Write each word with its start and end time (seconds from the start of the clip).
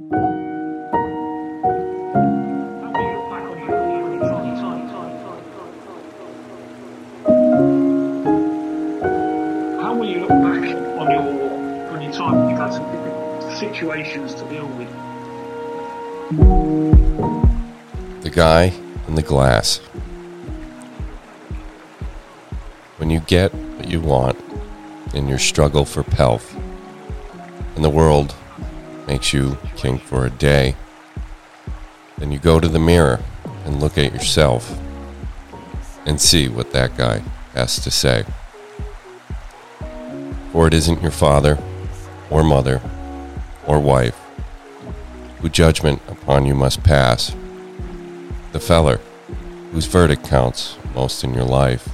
How 0.00 0.06
will 9.94 10.10
you 10.10 10.22
look 10.22 10.30
back 10.30 10.64
on 10.98 11.10
your 11.12 11.22
on 11.92 12.02
your 12.02 12.12
time? 12.12 12.50
You've 12.50 12.58
had 12.58 12.72
some 12.72 12.90
different 12.90 13.56
situations 13.56 14.34
to 14.34 14.44
deal 14.48 14.66
with. 14.66 14.90
The 18.24 18.30
guy 18.30 18.72
in 19.06 19.14
the 19.14 19.22
glass. 19.22 19.76
When 22.96 23.10
you 23.10 23.20
get 23.20 23.54
what 23.54 23.88
you 23.88 24.00
want 24.00 24.40
in 25.14 25.28
your 25.28 25.38
struggle 25.38 25.84
for 25.84 26.02
pelf, 26.02 26.52
and 27.76 27.84
the 27.84 27.90
world 27.90 28.34
makes 29.06 29.32
you 29.32 29.58
king 29.76 29.98
for 29.98 30.26
a 30.26 30.30
day, 30.30 30.76
then 32.18 32.32
you 32.32 32.38
go 32.38 32.60
to 32.60 32.68
the 32.68 32.78
mirror 32.78 33.20
and 33.64 33.80
look 33.80 33.98
at 33.98 34.12
yourself 34.12 34.78
and 36.06 36.20
see 36.20 36.48
what 36.48 36.72
that 36.72 36.96
guy 36.96 37.22
has 37.54 37.78
to 37.80 37.90
say. 37.90 38.24
For 40.52 40.66
it 40.66 40.74
isn't 40.74 41.02
your 41.02 41.10
father 41.10 41.58
or 42.30 42.44
mother 42.44 42.80
or 43.66 43.80
wife 43.80 44.18
who 45.40 45.48
judgment 45.48 46.00
upon 46.08 46.46
you 46.46 46.54
must 46.54 46.82
pass. 46.82 47.34
The 48.52 48.60
feller 48.60 49.00
whose 49.72 49.86
verdict 49.86 50.24
counts 50.24 50.78
most 50.94 51.24
in 51.24 51.34
your 51.34 51.44
life 51.44 51.88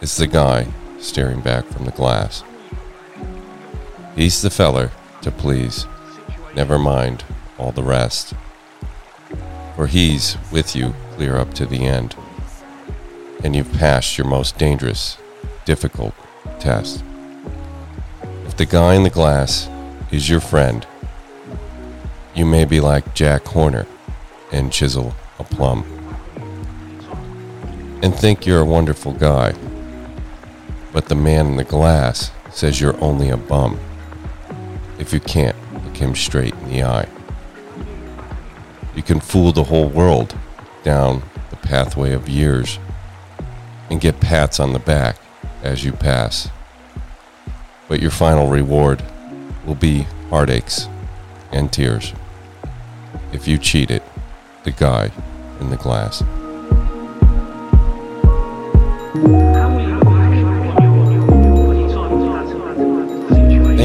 is 0.00 0.16
the 0.16 0.26
guy 0.26 0.66
staring 0.98 1.40
back 1.40 1.66
from 1.66 1.84
the 1.84 1.90
glass. 1.90 2.42
He's 4.16 4.42
the 4.42 4.50
feller 4.50 4.90
to 5.22 5.30
please, 5.30 5.86
never 6.54 6.78
mind 6.78 7.24
all 7.58 7.72
the 7.72 7.82
rest. 7.82 8.34
For 9.76 9.86
he's 9.86 10.36
with 10.52 10.76
you 10.76 10.94
clear 11.14 11.36
up 11.36 11.52
to 11.54 11.66
the 11.66 11.84
end, 11.84 12.14
and 13.42 13.54
you've 13.54 13.72
passed 13.72 14.16
your 14.16 14.26
most 14.26 14.58
dangerous, 14.58 15.18
difficult 15.64 16.14
test. 16.60 17.02
If 18.46 18.56
the 18.56 18.66
guy 18.66 18.94
in 18.94 19.02
the 19.02 19.10
glass 19.10 19.68
is 20.10 20.28
your 20.28 20.40
friend, 20.40 20.86
you 22.34 22.44
may 22.44 22.64
be 22.64 22.80
like 22.80 23.14
Jack 23.14 23.44
Horner 23.46 23.86
and 24.52 24.72
chisel 24.72 25.14
a 25.38 25.44
plum. 25.44 25.84
And 28.02 28.14
think 28.14 28.46
you're 28.46 28.60
a 28.60 28.64
wonderful 28.64 29.12
guy. 29.12 29.54
But 30.92 31.06
the 31.06 31.14
man 31.14 31.46
in 31.46 31.56
the 31.56 31.64
glass 31.64 32.30
says 32.52 32.80
you're 32.80 33.00
only 33.02 33.30
a 33.30 33.36
bum 33.36 33.78
if 34.98 35.12
you 35.12 35.18
can't 35.18 35.56
look 35.94 36.02
him 36.02 36.14
straight 36.16 36.54
in 36.54 36.68
the 36.70 36.82
eye. 36.82 37.06
You 38.96 39.02
can 39.02 39.20
fool 39.20 39.52
the 39.52 39.62
whole 39.62 39.88
world 39.88 40.36
down 40.82 41.22
the 41.50 41.56
pathway 41.56 42.12
of 42.12 42.28
years 42.28 42.80
and 43.90 44.00
get 44.00 44.18
pats 44.18 44.58
on 44.58 44.72
the 44.72 44.80
back 44.80 45.16
as 45.62 45.84
you 45.84 45.92
pass. 45.92 46.48
But 47.86 48.00
your 48.00 48.10
final 48.10 48.48
reward 48.48 49.04
will 49.64 49.76
be 49.76 50.06
heartaches 50.30 50.88
and 51.52 51.72
tears 51.72 52.12
if 53.32 53.46
you 53.46 53.56
cheat 53.56 53.92
it, 53.92 54.02
the 54.64 54.72
guy 54.72 55.12
in 55.60 55.70
the 55.70 55.76
glass. 55.76 56.24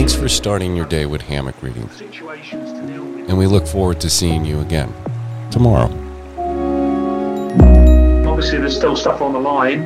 Thanks 0.10 0.24
for 0.24 0.28
starting 0.28 0.76
your 0.76 0.88
day 0.88 1.06
with 1.06 1.22
hammock 1.22 1.62
reading, 1.62 1.88
and 3.30 3.38
we 3.38 3.46
look 3.46 3.68
forward 3.68 4.02
to 4.02 4.10
seeing 4.10 4.44
you 4.44 4.60
again 4.60 4.92
tomorrow. 5.52 5.86
Obviously, 8.28 8.58
there's 8.58 8.76
still 8.76 8.96
stuff 8.96 9.22
on 9.22 9.34
the 9.34 9.40
line. 9.40 9.86